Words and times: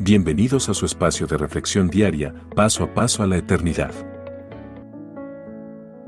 Bienvenidos 0.00 0.68
a 0.68 0.74
su 0.74 0.86
espacio 0.86 1.28
de 1.28 1.36
reflexión 1.38 1.86
diaria, 1.86 2.34
paso 2.56 2.82
a 2.82 2.92
paso 2.94 3.22
a 3.22 3.28
la 3.28 3.36
eternidad. 3.36 3.92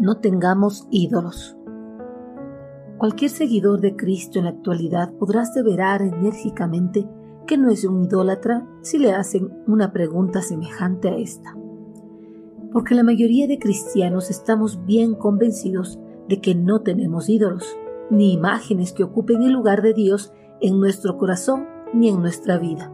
No 0.00 0.18
tengamos 0.18 0.88
ídolos. 0.90 1.56
Cualquier 2.98 3.30
seguidor 3.30 3.80
de 3.80 3.94
Cristo 3.94 4.40
en 4.40 4.46
la 4.46 4.50
actualidad 4.50 5.12
podrá 5.12 5.42
aseverar 5.42 6.02
enérgicamente 6.02 7.08
que 7.46 7.56
no 7.56 7.70
es 7.70 7.84
un 7.84 8.02
idólatra 8.02 8.66
si 8.82 8.98
le 8.98 9.12
hacen 9.12 9.52
una 9.68 9.92
pregunta 9.92 10.42
semejante 10.42 11.08
a 11.08 11.16
esta. 11.16 11.56
Porque 12.72 12.96
la 12.96 13.04
mayoría 13.04 13.46
de 13.46 13.60
cristianos 13.60 14.30
estamos 14.30 14.84
bien 14.84 15.14
convencidos 15.14 16.00
de 16.28 16.40
que 16.40 16.56
no 16.56 16.80
tenemos 16.80 17.28
ídolos, 17.28 17.78
ni 18.10 18.32
imágenes 18.32 18.92
que 18.92 19.04
ocupen 19.04 19.44
el 19.44 19.52
lugar 19.52 19.80
de 19.80 19.94
Dios 19.94 20.32
en 20.60 20.80
nuestro 20.80 21.16
corazón 21.18 21.68
ni 21.94 22.08
en 22.08 22.20
nuestra 22.20 22.58
vida. 22.58 22.92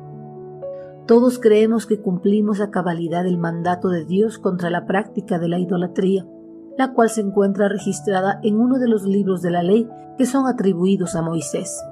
Todos 1.06 1.41
creemos 1.41 1.87
que 1.87 2.01
cumplimos 2.01 2.61
a 2.61 2.70
cabalidad 2.70 3.27
el 3.27 3.37
mandato 3.37 3.88
de 3.88 4.05
Dios 4.05 4.38
contra 4.38 4.70
la 4.70 4.87
práctica 4.87 5.41
de 5.41 5.48
la 5.48 5.59
idolatría, 5.59 6.27
la 6.79 6.93
cual 6.93 7.10
se 7.10 7.23
encuentra 7.23 7.69
registrada 7.69 8.38
en 8.45 8.60
uno 8.60 8.79
de 8.79 8.87
los 8.87 9.05
libros 9.05 9.43
de 9.43 9.51
la 9.51 9.65
ley 9.65 9.88
que 10.16 10.27
son 10.27 10.46
atribuidos 10.46 11.16
a 11.16 11.23
Moisés. 11.23 11.83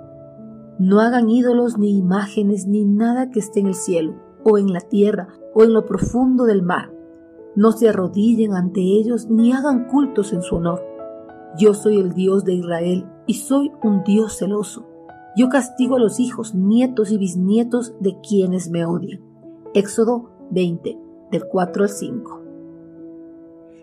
No 0.78 1.00
hagan 1.00 1.28
ídolos 1.28 1.76
ni 1.76 1.98
imágenes 1.98 2.68
ni 2.68 2.84
nada 2.84 3.30
que 3.30 3.40
esté 3.40 3.60
en 3.60 3.66
el 3.66 3.74
cielo, 3.74 4.14
o 4.44 4.58
en 4.58 4.72
la 4.72 4.80
tierra, 4.80 5.28
o 5.54 5.64
en 5.64 5.72
lo 5.72 5.86
profundo 5.86 6.44
del 6.44 6.62
mar. 6.62 6.92
No 7.56 7.72
se 7.72 7.88
arrodillen 7.88 8.54
ante 8.54 8.80
ellos 8.80 9.28
ni 9.28 9.52
hagan 9.52 9.86
cultos 9.88 10.32
en 10.32 10.42
su 10.42 10.56
honor. 10.56 10.82
Yo 11.58 11.74
soy 11.74 11.98
el 11.98 12.12
Dios 12.12 12.44
de 12.44 12.54
Israel 12.54 13.06
y 13.26 13.34
soy 13.34 13.72
un 13.82 14.04
Dios 14.04 14.38
celoso 14.38 14.89
yo 15.36 15.48
castigo 15.48 15.96
a 15.96 16.00
los 16.00 16.18
hijos, 16.18 16.54
nietos 16.54 17.10
y 17.12 17.18
bisnietos 17.18 17.94
de 18.00 18.18
quienes 18.20 18.70
me 18.70 18.84
odian. 18.84 19.20
Éxodo 19.74 20.30
20, 20.50 20.98
del 21.30 21.44
4 21.46 21.84
al 21.84 21.88
5. 21.88 22.40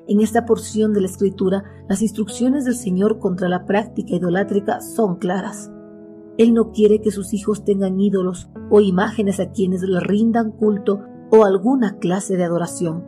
En 0.10 0.22
esta 0.22 0.46
porción 0.46 0.94
de 0.94 1.02
la 1.02 1.08
escritura, 1.08 1.64
las 1.88 2.02
instrucciones 2.02 2.66
del 2.66 2.76
Señor 2.76 3.20
contra 3.20 3.50
la 3.50 3.66
práctica 3.66 4.16
idolátrica 4.16 4.82
son 4.82 5.18
claras. 5.18 5.72
Él 6.38 6.54
no 6.54 6.72
quiere 6.72 7.02
que 7.02 7.12
sus 7.12 7.34
hijos 7.34 7.66
tengan 7.66 8.00
ídolos 8.00 8.50
o 8.70 8.80
imágenes 8.80 9.40
a 9.40 9.52
quienes 9.52 9.82
le 9.82 10.00
rindan 10.00 10.52
culto 10.52 11.02
o 11.32 11.46
alguna 11.46 11.98
clase 11.98 12.38
de 12.38 12.44
adoración. 12.44 13.04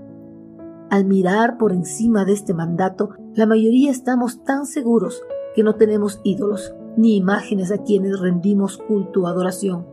Al 0.89 1.05
mirar 1.05 1.57
por 1.57 1.71
encima 1.71 2.25
de 2.25 2.33
este 2.33 2.53
mandato, 2.53 3.11
la 3.35 3.45
mayoría 3.45 3.91
estamos 3.91 4.43
tan 4.43 4.65
seguros 4.65 5.21
que 5.55 5.63
no 5.63 5.75
tenemos 5.75 6.19
ídolos, 6.23 6.73
ni 7.00 7.16
imágenes 7.16 7.72
a 7.72 7.78
quienes 7.78 8.19
rendimos 8.19 8.78
culto 8.78 9.22
o 9.22 9.28
adoración, 9.28 9.88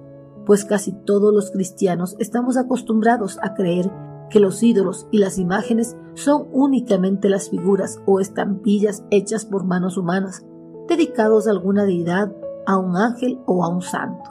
pues 0.44 0.64
casi 0.64 0.90
todos 0.90 1.32
los 1.32 1.52
cristianos 1.52 2.16
estamos 2.18 2.56
acostumbrados 2.56 3.38
a 3.42 3.54
creer 3.54 3.92
que 4.28 4.40
los 4.40 4.60
ídolos 4.60 5.06
y 5.12 5.18
las 5.18 5.38
imágenes 5.38 5.96
son 6.14 6.48
únicamente 6.50 7.28
las 7.28 7.48
figuras 7.48 8.02
o 8.06 8.18
estampillas 8.18 9.04
hechas 9.12 9.46
por 9.46 9.64
manos 9.64 9.96
humanas, 9.96 10.44
dedicados 10.88 11.46
a 11.46 11.52
alguna 11.52 11.84
deidad, 11.84 12.34
a 12.66 12.76
un 12.76 12.96
ángel 12.96 13.38
o 13.46 13.64
a 13.64 13.68
un 13.68 13.82
santo. 13.82 14.28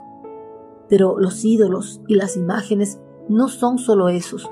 Pero 0.86 1.18
los 1.18 1.42
ídolos 1.46 2.02
y 2.06 2.16
las 2.16 2.36
imágenes 2.36 3.00
no 3.30 3.48
son 3.48 3.78
solo 3.78 4.10
esos, 4.10 4.50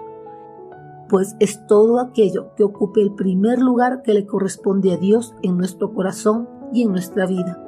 pues 1.11 1.37
es 1.41 1.67
todo 1.67 2.01
aquello 2.01 2.55
que 2.57 2.65
ocupe 2.65 3.03
el 3.03 3.15
primer 3.15 3.59
lugar 3.59 4.01
que 4.01 4.15
le 4.15 4.25
corresponde 4.25 4.95
a 4.95 4.97
Dios 4.97 5.35
en 5.43 5.59
nuestro 5.59 5.93
corazón 5.93 6.49
y 6.73 6.85
en 6.85 6.91
nuestra 6.91 7.27
vida 7.27 7.64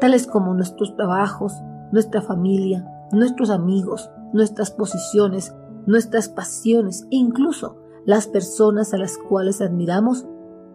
tales 0.00 0.26
como 0.26 0.54
nuestros 0.54 0.94
trabajos, 0.96 1.52
nuestra 1.92 2.22
familia, 2.22 2.86
nuestros 3.12 3.50
amigos, 3.50 4.10
nuestras 4.32 4.70
posiciones, 4.70 5.54
nuestras 5.86 6.28
pasiones 6.28 7.04
e 7.10 7.16
incluso 7.16 7.76
las 8.04 8.26
personas 8.26 8.94
a 8.94 8.98
las 8.98 9.18
cuales 9.18 9.60
admiramos 9.60 10.26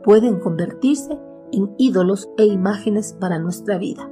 pueden 0.04 0.40
convertirse 0.40 1.20
en 1.52 1.74
ídolos 1.78 2.30
e 2.38 2.46
imágenes 2.46 3.14
para 3.20 3.40
nuestra 3.40 3.78
vida. 3.78 4.10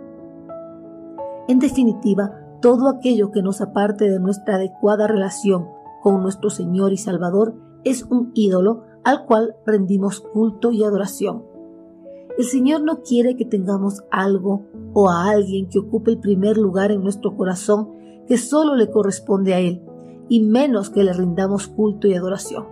En 1.48 1.60
definitiva, 1.60 2.38
todo 2.62 2.88
aquello 2.88 3.32
que 3.32 3.42
nos 3.42 3.62
aparte 3.62 4.10
de 4.10 4.20
nuestra 4.20 4.56
adecuada 4.56 5.08
relación 5.08 5.68
con 6.02 6.22
nuestro 6.22 6.50
Señor 6.50 6.94
y 6.94 6.98
Salvador 6.98 7.56
es 7.84 8.04
un 8.04 8.32
ídolo 8.36 8.84
al 9.04 9.26
cual 9.26 9.56
rendimos 9.66 10.22
culto 10.22 10.72
y 10.72 10.84
adoración. 10.84 11.44
El 12.38 12.46
Señor 12.46 12.84
no 12.84 13.02
quiere 13.02 13.36
que 13.36 13.46
tengamos 13.46 14.04
algo 14.12 14.66
o 14.94 15.10
a 15.10 15.30
alguien 15.30 15.70
que 15.70 15.80
ocupe 15.80 16.12
el 16.12 16.20
primer 16.20 16.58
lugar 16.58 16.92
en 16.92 17.04
nuestro 17.04 17.36
corazón 17.36 17.90
que 18.28 18.38
solo 18.38 18.76
le 18.76 18.90
corresponde 18.90 19.54
a 19.54 19.60
Él, 19.60 19.84
y 20.30 20.42
menos 20.42 20.90
que 20.90 21.04
le 21.04 21.14
rindamos 21.14 21.68
culto 21.68 22.08
y 22.08 22.14
adoración. 22.14 22.66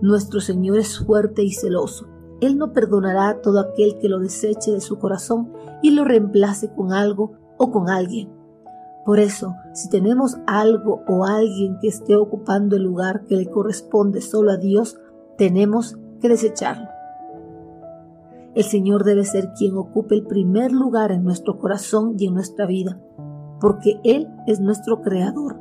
Nuestro 0.00 0.40
Señor 0.40 0.78
es 0.78 0.98
fuerte 0.98 1.42
y 1.42 1.52
celoso. 1.52 2.06
Él 2.40 2.58
no 2.58 2.72
perdonará 2.72 3.28
a 3.28 3.40
todo 3.40 3.60
aquel 3.60 3.98
que 3.98 4.08
lo 4.08 4.18
deseche 4.18 4.70
de 4.70 4.80
su 4.80 4.98
corazón 4.98 5.52
y 5.82 5.90
lo 5.90 6.04
reemplace 6.04 6.70
con 6.72 6.92
algo 6.92 7.32
o 7.56 7.70
con 7.70 7.88
alguien. 7.88 8.30
Por 9.06 9.20
eso, 9.20 9.54
si 9.72 9.88
tenemos 9.88 10.36
algo 10.46 11.02
o 11.06 11.24
alguien 11.24 11.78
que 11.80 11.88
esté 11.88 12.16
ocupando 12.16 12.76
el 12.76 12.82
lugar 12.82 13.24
que 13.24 13.36
le 13.36 13.48
corresponde 13.48 14.20
solo 14.20 14.50
a 14.50 14.56
Dios, 14.56 14.98
tenemos 15.38 15.96
que 16.20 16.28
desecharlo. 16.28 16.95
El 18.56 18.64
Señor 18.64 19.04
debe 19.04 19.24
ser 19.24 19.52
quien 19.52 19.76
ocupe 19.76 20.14
el 20.14 20.26
primer 20.26 20.72
lugar 20.72 21.12
en 21.12 21.22
nuestro 21.22 21.58
corazón 21.58 22.14
y 22.18 22.26
en 22.26 22.32
nuestra 22.32 22.64
vida, 22.64 22.98
porque 23.60 24.00
Él 24.02 24.28
es 24.46 24.60
nuestro 24.60 25.02
Creador, 25.02 25.58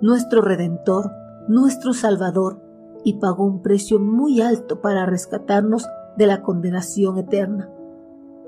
nuestro 0.00 0.40
Redentor, 0.40 1.10
nuestro 1.48 1.92
Salvador, 1.92 2.62
y 3.04 3.18
pagó 3.18 3.44
un 3.44 3.60
precio 3.60 4.00
muy 4.00 4.40
alto 4.40 4.80
para 4.80 5.04
rescatarnos 5.04 5.86
de 6.16 6.26
la 6.26 6.40
condenación 6.40 7.18
eterna. 7.18 7.68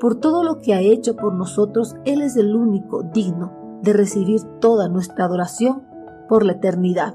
Por 0.00 0.14
todo 0.14 0.42
lo 0.42 0.59
que 0.59 0.72
ha 0.72 0.80
hecho 0.80 1.14
por 1.14 1.34
nosotros, 1.34 1.94
Él 2.06 2.22
es 2.22 2.36
el 2.36 2.56
único 2.56 3.03
digno 3.03 3.53
de 3.82 3.92
recibir 3.92 4.41
toda 4.59 4.88
nuestra 4.88 5.26
adoración 5.26 5.82
por 6.30 6.47
la 6.47 6.53
eternidad. 6.53 7.14